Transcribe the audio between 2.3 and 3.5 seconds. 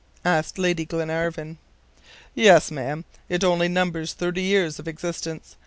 "Yes, madam, it